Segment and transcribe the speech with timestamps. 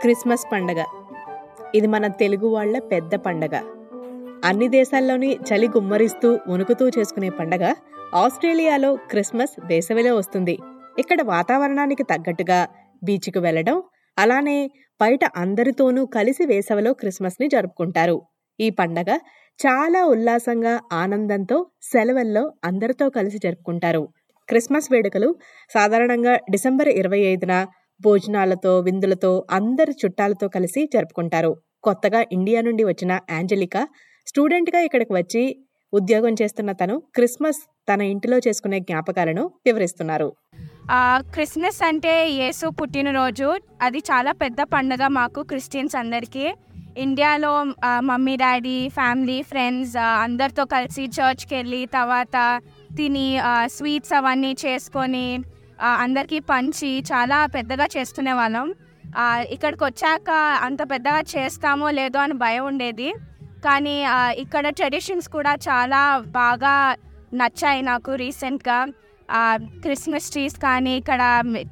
[0.00, 0.84] Christmas పండగ.
[1.74, 3.56] ఇది మన తెలుగు వాళ్ళ పెద్ద పండగ.
[4.44, 7.74] అన్ని దేశాల్లోని చలి గుమ్మరిస్తూ వణుకుతూ చేసుకునే పండగ
[8.14, 10.58] ఆస్ట్రేలియాలో క్రిస్మస్ వేసవిలో వస్తుంది.
[10.98, 12.68] ఇక్కడ వాతావరణానికి తగ్గట్టుగా
[13.04, 13.82] బీచ్కు వెళ్ళడం
[14.18, 14.70] అలానే
[15.00, 18.22] బయట అందరితోనూ కలిసి వేసవిలో క్రిస్మస్ని జరుపుకుంటారు.
[18.60, 19.18] ఈ పండగ
[19.66, 24.08] చాలా ఉల్లాసంగా ఆనందంతో సెలవుల్లో అందరితో కలిసి జరుపుకుంటారు.
[24.48, 25.28] క్రిస్మస్ వేడుకలు
[25.74, 27.54] సాధారణంగా డిసెంబర్ ఇరవై ఐదున
[28.00, 31.52] భోజనాలతో విందులతో అందరి చుట్టాలతో కలిసి జరుపుకుంటారు.
[31.84, 33.82] కొత్తగా ఇండియా నుండి వచ్చిన యాంజలికా
[34.26, 35.42] స్టూడెంట్గా ఇక్కడికి వచ్చి
[35.92, 40.28] ఉద్యోగం చేస్తున్న తను క్రిస్మస్ తన ఇంటిలో చేసుకునే జ్ఞాపకాలను వివరిస్తున్నారు.
[41.32, 43.48] క్రిస్మస్ అంటే యేసు పుట్టినరోజు.
[43.82, 46.44] అది చాలా పెద్ద పండుగ మాకు క్రిస్టియన్స్ అందరికీ.
[46.96, 47.52] ఇండియాలో
[48.10, 52.36] మమ్మీ డాడీ ఫ్యామిలీ ఫ్రెండ్స్ అందరితో కలిసి చర్చ్కి వెళ్ళి తర్వాత
[52.98, 53.26] తిని
[53.76, 55.26] స్వీట్స్ అవన్నీ చేసుకొని
[56.04, 58.68] అందరికీ పంచి చాలా పెద్దగా చేసుకునే వాళ్ళం.
[59.54, 60.30] ఇక్కడికి వచ్చాక
[60.66, 63.10] అంత పెద్దగా చేస్తామో లేదో అని భయం ఉండేది.
[63.66, 63.96] కానీ
[64.44, 66.02] ఇక్కడ ట్రెడిషన్స్ కూడా చాలా
[66.40, 66.74] బాగా
[67.40, 68.78] నచ్చాయి నాకు రీసెంట్గా.
[69.84, 71.22] క్రిస్మస్ ట్రీస్ కానీ ఇక్కడ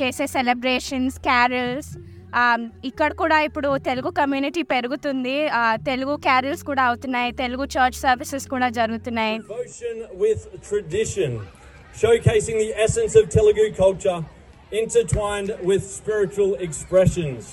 [0.00, 1.90] చేసే సెలబ్రేషన్స్ క్యారల్స్
[2.83, 8.69] ఇక్కడ కూడా ఇప్పుడు తెలుగు కమ్యూనిటీ పెరుగుతుంది ఆ, తెలుగు క్యారల్స్ కూడా అవుతున్నాయి తెలుగు చర్చ్ సర్వీసెస్ కూడా
[8.79, 11.31] జరుగుతున్నాయి Devotion with tradition,
[11.95, 14.19] showcasing the essence of Telugu culture
[14.73, 17.43] intertwined with spiritual expressions.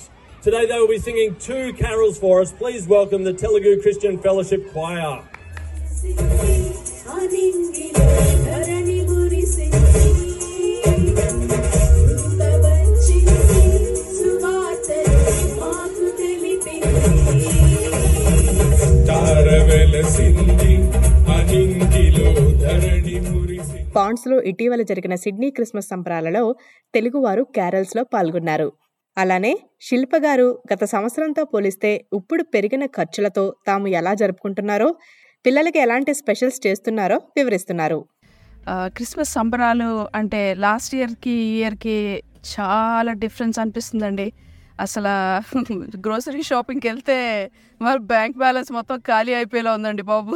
[0.43, 2.51] Today they will be singing two carols for us.
[2.55, 5.13] Please welcome the Telugu Christian Fellowship Choir.
[7.15, 8.05] ఆదింగిలో
[8.47, 8.99] ధరణి
[19.70, 20.72] తారవెలసింది
[21.34, 22.28] అనింగిలో
[22.62, 26.42] ధరణి మురిసి పాండ్స్లో ఇటీవల జరిగిన Sydney Christmas సంబరాలలో
[26.94, 28.68] తెలుగువారు క్యారల్స్లో పాల్గొన్నారు.
[29.16, 34.88] అలానే శిల్ప గారు గత సంవత్సరంతో పోలిస్తే ఇప్పుడు పెరిగిన ఖర్చులతో తాము ఎలా జరుపుకుంటున్నారో
[35.46, 38.00] పిల్లలకి ఎలాంటి స్పెషల్స్ చేస్తున్నారో వివరిస్తున్నారు.
[38.68, 41.98] క్రిస్మస్ సంబరాలు అంటే లాస్ట్ ఇయర్కి ఈ ఇయర్కి
[42.54, 44.32] చాలా డిఫరెన్స్ అనిపిస్తుందండి.
[44.80, 45.12] అసలు
[46.06, 47.16] గ్రోసరీ షాపింగ్కి వెళ్తే
[47.80, 50.34] మరి బ్యాంక్ బ్యాలెన్స్ మొత్తం ఖాళీ అయిపోయేలా ఉందండి బాబు.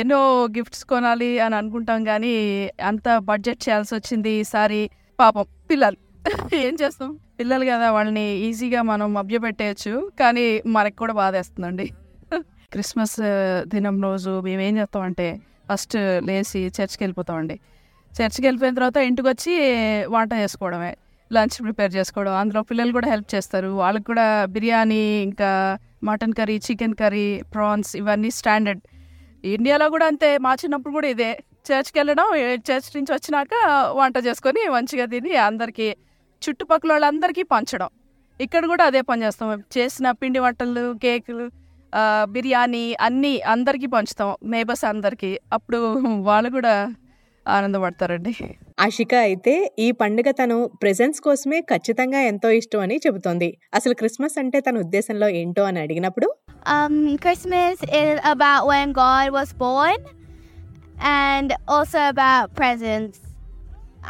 [0.00, 0.18] ఎన్నో
[0.56, 2.34] గిఫ్ట్స్ కొనాలి అని అనుకుంటాం కానీ
[2.80, 4.80] అంత బడ్జెట్ చేయాల్సి వచ్చింది ఈసారి
[5.18, 5.98] పాపం పిల్లలు.
[6.66, 7.10] ఏం చేస్తాం?
[7.38, 11.86] పిల్లలు కదా వాళ్ళని ఈజీగా మనం మభ్యపెట్టేయచ్చు కానీ మనకు కూడా బాధేస్తుందండి
[12.72, 13.18] క్రిస్మస్
[13.66, 15.26] దినం రోజు మేము ఏం చేస్తామంటే
[15.70, 15.96] ఫస్ట్
[16.28, 17.56] లేచి చర్చ్కి వెళ్ళిపోతామండి.
[18.12, 19.52] చర్చ్కి వెళ్ళిపోయిన తర్వాత ఇంటికి వచ్చి
[20.06, 20.92] వంట చేసుకోవడమే.
[21.34, 22.32] లంచ్ ప్రిపేర్ చేసుకోవడం.
[22.32, 23.68] అందులో పిల్లలు కూడా హెల్ప్ చేస్తారు.
[23.82, 28.82] వాళ్ళకి కూడా బిర్యానీ ఇంకా mutton curry chicken curry prawns ఇవన్నీ స్టాండర్డ్.
[29.44, 30.38] ఇండియాలో కూడా అంతే.
[30.38, 31.30] మా చిన్నప్పుడు కూడా ఇదే.
[31.68, 33.54] చర్చ్కి వెళ్ళడం చర్చ్ నుంచి వచ్చినాక
[33.98, 35.88] వంట చేసుకొని మంచిగా తిని అందరికీ
[36.42, 37.88] చుట్టుపక్కల వాళ్ళందరికీ పంచడం.
[38.40, 39.50] ఇక్కడ కూడా అదే పని చేస్తాం.
[39.78, 41.46] చేసిన పిండి వంటలు కేకులు
[42.24, 44.30] బిర్యానీ అన్నీ అందరికీ పంచుతాం.
[44.44, 45.30] నేబర్స్ అందరికీ.
[45.52, 45.78] అప్పుడు
[46.28, 46.74] వాళ్ళు కూడా
[47.46, 48.32] ఆనందపడతారండి
[48.78, 54.60] ఆషిక అయితే ఈ పండుగ తను ప్రెజెన్స్ కోసమే ఖచ్చితంగా ఎంతో ఇష్టం అని చెబుతోంది అసలు క్రిస్మస్ అంటే
[54.60, 56.28] తన ఉద్దేశంలో ఏంటో అని అడిగినప్పుడు
[56.72, 59.96] Um, Christmas is about when God was born
[61.14, 63.16] and also about presents.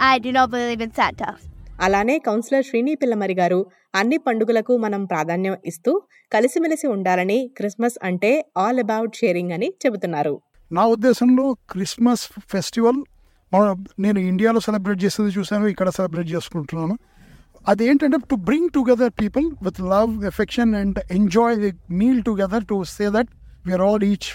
[0.03, 1.31] I do not believe in Santa.
[1.79, 3.61] అలానే కౌన్సిలర్ శ్రీని పిల్లమరి గారు
[3.95, 5.93] అన్ని పండుగలకు మనం ప్రాధాన్యం ఇస్తూ
[6.33, 10.35] కలిసిమెలిసి ఉండాలని క్రిస్మస్ అంటే ఆల్ అబౌట్ షేరింగ్ అని చెబుతున్నారు
[10.71, 13.01] నా ఉద్దేశంలో క్రిస్మస్ ఫెస్టివల్
[14.05, 16.95] నేను ఇండియాలో సెలబ్రేట్ చేసేది చూశాను ఇక్కడ సెలబ్రేట్ చేసుకుంటున్నాను.
[17.73, 21.71] అదేంటంటే to bring together people with love affection and enjoy the
[22.01, 23.31] meal together to say that
[23.67, 24.29] we're all each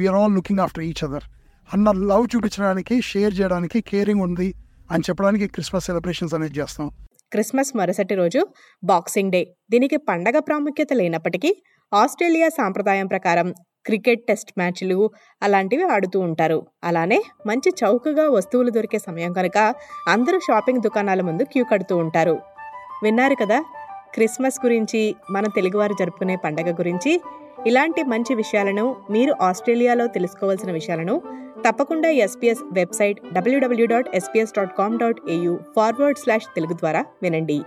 [0.00, 1.26] we're all looking after each other
[1.68, 4.48] అన్న లవ్ చూపించడానికి షేర్ చేయడానికి కేరింగ్ ఉంది
[4.90, 6.86] అని చెప్పడానికి క్రిస్మస్ సెలబ్రేషన్స్ అనేది చేస్తాం.
[7.32, 8.40] క్రిస్మస్ మరుసటి రోజు
[8.82, 9.42] బాక్సింగ్ డే
[9.72, 11.50] దీనికి పండగ ప్రాముఖ్యత లేనప్పటికీ
[11.92, 13.48] ఆస్ట్రేలియా సాంప్రదాయం ప్రకారం
[13.86, 15.10] క్రికెట్ టెస్ట్ మ్యాచ్లు
[15.42, 16.66] అలాంటివి ఆడుతూ ఉంటారు.
[16.84, 19.74] అలానే మంచి చౌకగా వస్తువులు దొరికే సమయం కనుక
[20.08, 22.38] అందరూ షాపింగ్ దుకాణాల ముందు క్యూ కడుతూ ఉంటారు.
[23.02, 23.64] విన్నారు కదా
[24.14, 27.20] క్రిస్మస్ గురించి మన తెలుగువారు జరుపుకునే పండగ గురించి.
[27.66, 31.22] ఇలాంటి మంచి విషయాలను మీరు ఆస్ట్రేలియాలో తెలుసుకోవాల్సిన విషయాలను
[31.68, 37.60] తప్పకుండా SBS website W W dot SBS dot com dot AU forward slash Telugu ద్వారా వినండి.